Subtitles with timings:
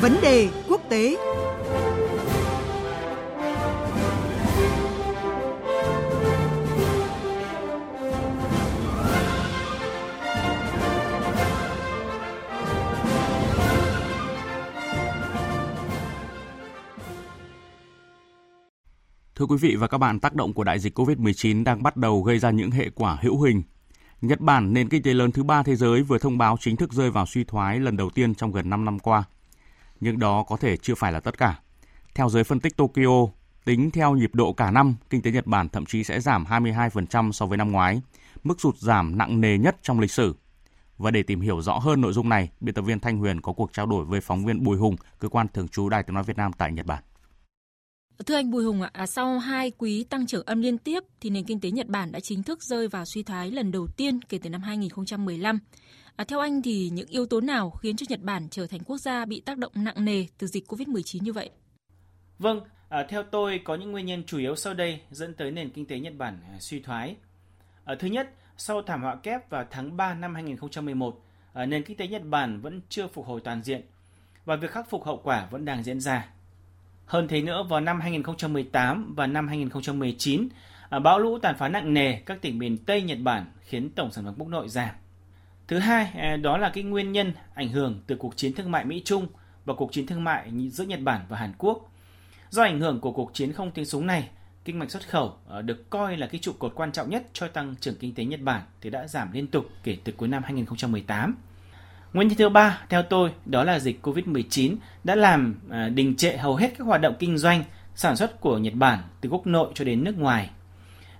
[0.00, 1.16] Vấn đề quốc tế
[19.34, 22.22] Thưa quý vị và các bạn, tác động của đại dịch COVID-19 đang bắt đầu
[22.22, 23.62] gây ra những hệ quả hữu hình.
[24.20, 26.92] Nhật Bản, nền kinh tế lớn thứ ba thế giới vừa thông báo chính thức
[26.92, 29.24] rơi vào suy thoái lần đầu tiên trong gần 5 năm qua.
[30.00, 31.58] Nhưng đó có thể chưa phải là tất cả.
[32.14, 33.26] Theo giới phân tích Tokyo,
[33.64, 37.32] tính theo nhịp độ cả năm, kinh tế Nhật Bản thậm chí sẽ giảm 22%
[37.32, 38.02] so với năm ngoái,
[38.42, 40.34] mức sụt giảm nặng nề nhất trong lịch sử.
[40.98, 43.52] Và để tìm hiểu rõ hơn nội dung này, biên tập viên Thanh Huyền có
[43.52, 46.24] cuộc trao đổi với phóng viên Bùi Hùng, cơ quan thường trú Đài Tiếng nói
[46.24, 47.02] Việt Nam tại Nhật Bản.
[48.26, 51.30] Thưa anh Bùi Hùng ạ, à, sau hai quý tăng trưởng âm liên tiếp thì
[51.30, 54.20] nền kinh tế Nhật Bản đã chính thức rơi vào suy thoái lần đầu tiên
[54.22, 55.58] kể từ năm 2015.
[56.16, 58.98] À, theo anh thì những yếu tố nào khiến cho Nhật Bản trở thành quốc
[58.98, 61.50] gia bị tác động nặng nề từ dịch Covid-19 như vậy?
[62.38, 65.70] Vâng, à, theo tôi có những nguyên nhân chủ yếu sau đây dẫn tới nền
[65.70, 67.16] kinh tế Nhật Bản à, suy thoái.
[67.84, 71.96] À, thứ nhất, sau thảm họa kép vào tháng 3 năm 2011, à, nền kinh
[71.96, 73.82] tế Nhật Bản vẫn chưa phục hồi toàn diện
[74.44, 76.28] và việc khắc phục hậu quả vẫn đang diễn ra.
[77.10, 80.48] Hơn thế nữa, vào năm 2018 và năm 2019,
[80.90, 84.10] à, bão lũ tàn phá nặng nề các tỉnh miền Tây Nhật Bản khiến tổng
[84.10, 84.94] sản phẩm quốc nội giảm.
[85.68, 88.84] Thứ hai, à, đó là cái nguyên nhân ảnh hưởng từ cuộc chiến thương mại
[88.84, 89.26] Mỹ-Trung
[89.64, 91.92] và cuộc chiến thương mại giữa Nhật Bản và Hàn Quốc.
[92.50, 94.28] Do ảnh hưởng của cuộc chiến không tiếng súng này,
[94.64, 97.48] kinh mạch xuất khẩu à, được coi là cái trụ cột quan trọng nhất cho
[97.48, 100.42] tăng trưởng kinh tế Nhật Bản thì đã giảm liên tục kể từ cuối năm
[100.42, 101.36] 2018.
[102.12, 106.36] Nguyên nhân thứ ba, theo tôi, đó là dịch COVID-19 đã làm à, đình trệ
[106.36, 109.70] hầu hết các hoạt động kinh doanh, sản xuất của Nhật Bản từ quốc nội
[109.74, 110.50] cho đến nước ngoài.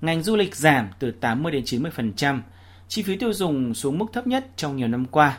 [0.00, 2.40] Ngành du lịch giảm từ 80 đến 90%,
[2.88, 5.38] chi phí tiêu dùng xuống mức thấp nhất trong nhiều năm qua.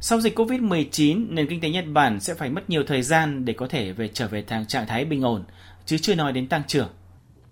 [0.00, 3.52] Sau dịch COVID-19, nền kinh tế Nhật Bản sẽ phải mất nhiều thời gian để
[3.52, 5.44] có thể về trở về trạng thái bình ổn,
[5.86, 6.88] chứ chưa nói đến tăng trưởng.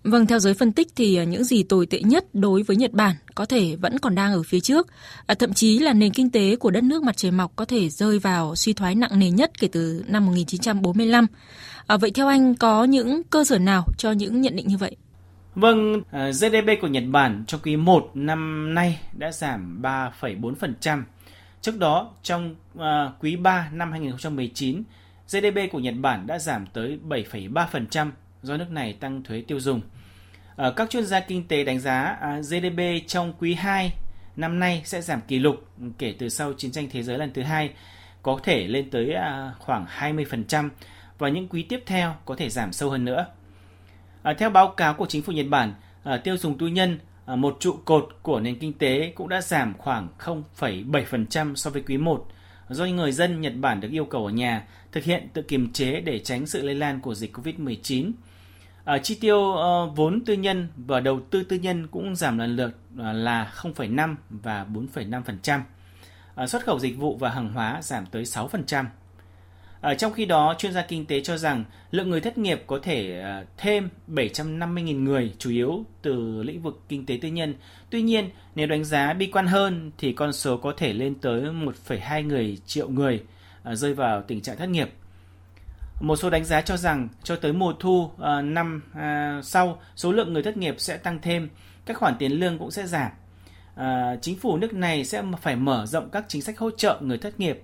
[0.05, 2.93] Vâng, theo giới phân tích thì à, những gì tồi tệ nhất đối với Nhật
[2.93, 4.87] Bản có thể vẫn còn đang ở phía trước.
[5.27, 7.89] À, thậm chí là nền kinh tế của đất nước mặt trời mọc có thể
[7.89, 11.27] rơi vào suy thoái nặng nề nhất kể từ năm 1945.
[11.87, 14.97] À, vậy theo anh có những cơ sở nào cho những nhận định như vậy?
[15.55, 21.03] Vâng, à, GDP của Nhật Bản trong quý 1 năm nay đã giảm 3,4%.
[21.61, 24.83] Trước đó, trong à, quý 3 năm 2019,
[25.29, 28.11] GDP của Nhật Bản đã giảm tới 7,3%
[28.44, 29.81] do nước này tăng thuế tiêu dùng.
[30.56, 33.93] Ờ, các chuyên gia kinh tế đánh giá à, GDP trong quý 2
[34.37, 35.69] năm nay sẽ giảm kỷ lục
[35.99, 37.71] kể từ sau chiến tranh thế giới lần thứ hai,
[38.22, 40.71] có thể lên tới à, khoảng 20%
[41.19, 43.27] và những quý tiếp theo có thể giảm sâu hơn nữa.
[44.22, 47.56] Ờ, theo báo cáo của chính phủ Nhật Bản, ờ, tiêu dùng tư nhân một
[47.61, 52.26] trụ cột của nền kinh tế cũng đã giảm khoảng 0,7% so với quý 1
[52.69, 56.00] do người dân Nhật Bản được yêu cầu ở nhà thực hiện tự kiềm chế
[56.00, 58.12] để tránh sự lây lan của dịch COVID-19.
[58.84, 62.56] À, chi tiêu uh, vốn tư nhân và đầu tư tư nhân cũng giảm lần
[62.56, 65.61] lượt uh, là 0,5 và 4,5%.
[66.34, 68.84] À, xuất khẩu dịch vụ và hàng hóa giảm tới 6%.
[69.81, 72.78] À, trong khi đó, chuyên gia kinh tế cho rằng lượng người thất nghiệp có
[72.83, 77.55] thể uh, thêm 750.000 người, chủ yếu từ lĩnh vực kinh tế tư nhân.
[77.91, 81.41] Tuy nhiên, nếu đánh giá bi quan hơn thì con số có thể lên tới
[81.41, 83.23] 1,2 người triệu người
[83.71, 84.91] uh, rơi vào tình trạng thất nghiệp.
[86.00, 88.10] Một số đánh giá cho rằng cho tới mùa thu uh,
[88.44, 91.49] năm uh, sau, số lượng người thất nghiệp sẽ tăng thêm,
[91.87, 93.10] các khoản tiền lương cũng sẽ giảm.
[93.75, 93.82] Uh,
[94.22, 97.41] chính phủ nước này sẽ phải mở rộng các chính sách hỗ trợ người thất
[97.41, 97.62] nghiệp,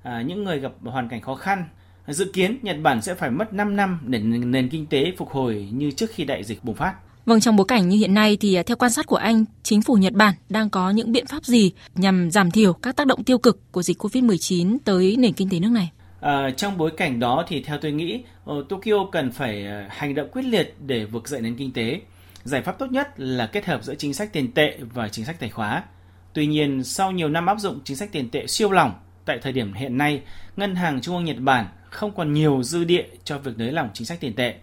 [0.00, 1.68] uh, những người gặp hoàn cảnh khó khăn.
[2.08, 5.68] Dự kiến Nhật Bản sẽ phải mất 5 năm để nền kinh tế phục hồi
[5.72, 6.94] như trước khi đại dịch bùng phát.
[7.26, 9.94] Vâng, trong bối cảnh như hiện nay thì theo quan sát của anh, chính phủ
[9.94, 13.38] Nhật Bản đang có những biện pháp gì nhằm giảm thiểu các tác động tiêu
[13.38, 15.90] cực của dịch COVID-19 tới nền kinh tế nước này?
[16.20, 20.14] À, trong bối cảnh đó thì theo tôi nghĩ uh, Tokyo cần phải uh, hành
[20.14, 22.00] động quyết liệt để vực dậy nền kinh tế.
[22.44, 25.40] Giải pháp tốt nhất là kết hợp giữa chính sách tiền tệ và chính sách
[25.40, 25.84] tài khóa.
[26.32, 28.92] Tuy nhiên, sau nhiều năm áp dụng chính sách tiền tệ siêu lỏng,
[29.24, 30.22] tại thời điểm hiện nay,
[30.56, 33.90] Ngân hàng Trung ương Nhật Bản không còn nhiều dư địa cho việc nới lỏng
[33.94, 34.54] chính sách tiền tệ.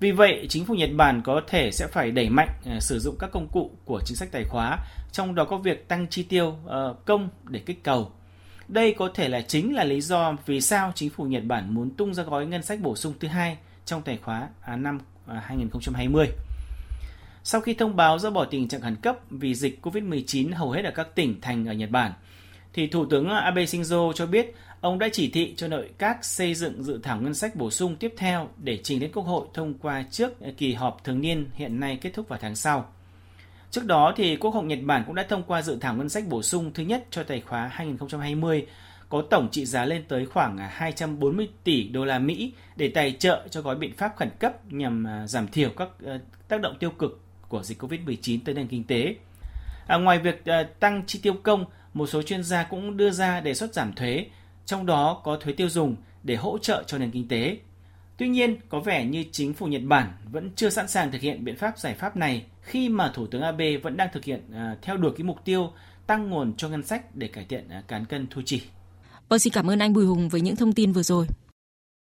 [0.00, 3.16] Vì vậy, chính phủ Nhật Bản có thể sẽ phải đẩy mạnh uh, sử dụng
[3.18, 4.78] các công cụ của chính sách tài khóa,
[5.12, 8.10] trong đó có việc tăng chi tiêu uh, công để kích cầu
[8.68, 11.90] đây có thể là chính là lý do vì sao chính phủ Nhật Bản muốn
[11.90, 16.26] tung ra gói ngân sách bổ sung thứ hai trong tài khóa năm à, 2020.
[17.44, 20.84] Sau khi thông báo dỡ bỏ tình trạng khẩn cấp vì dịch COVID-19 hầu hết
[20.84, 22.12] ở các tỉnh thành ở Nhật Bản,
[22.72, 26.54] thì Thủ tướng Abe Shinzo cho biết ông đã chỉ thị cho nội các xây
[26.54, 29.74] dựng dự thảo ngân sách bổ sung tiếp theo để trình đến Quốc hội thông
[29.74, 32.92] qua trước kỳ họp thường niên hiện nay kết thúc vào tháng sau.
[33.76, 36.24] Trước đó thì Quốc hội Nhật Bản cũng đã thông qua dự thảo ngân sách
[36.28, 38.66] bổ sung thứ nhất cho tài khóa 2020
[39.08, 43.12] có tổng trị giá lên tới khoảng à, 240 tỷ đô la Mỹ để tài
[43.18, 46.18] trợ cho gói biện pháp khẩn cấp nhằm à, giảm thiểu các ờ,
[46.48, 49.16] tác động tiêu cực của dịch COVID-19 tới nền kinh tế.
[49.86, 51.64] À, ngoài việc à, tăng chi tiêu công,
[51.94, 54.26] một số chuyên gia cũng đưa ra đề xuất giảm thuế,
[54.66, 57.56] trong đó có thuế tiêu dùng để hỗ trợ cho nền kinh tế.
[58.16, 61.44] Tuy nhiên, có vẻ như chính phủ Nhật Bản vẫn chưa sẵn sàng thực hiện
[61.44, 64.82] biện pháp giải pháp này khi mà Thủ tướng Abe vẫn đang thực hiện uh,
[64.82, 65.72] theo đuổi cái mục tiêu
[66.06, 68.62] tăng nguồn cho ngân sách để cải thiện uh, cán cân thu chi.
[69.28, 71.26] Vâng, xin cảm ơn anh Bùi Hùng với những thông tin vừa rồi.